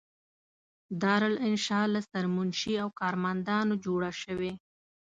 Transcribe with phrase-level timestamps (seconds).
[1.01, 4.53] دارالانشأ له سرمنشي او کارمندانو جوړه شوې.